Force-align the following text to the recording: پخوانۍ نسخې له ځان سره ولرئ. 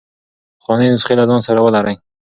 پخوانۍ 0.59 0.87
نسخې 0.93 1.13
له 1.19 1.23
ځان 1.29 1.41
سره 1.47 1.59
ولرئ. 1.61 1.95